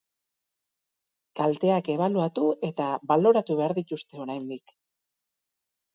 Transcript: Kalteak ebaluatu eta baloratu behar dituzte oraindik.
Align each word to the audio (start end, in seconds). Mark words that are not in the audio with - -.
Kalteak 1.39 1.91
ebaluatu 1.97 2.47
eta 2.71 2.89
baloratu 3.13 3.61
behar 3.63 3.77
dituzte 3.81 4.23
oraindik. 4.25 4.79